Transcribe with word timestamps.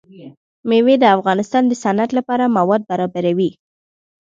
مېوې 0.69 0.95
د 0.99 1.05
افغانستان 1.17 1.63
د 1.67 1.73
صنعت 1.83 2.09
لپاره 2.17 2.53
مواد 2.57 2.81
برابروي. 2.91 3.51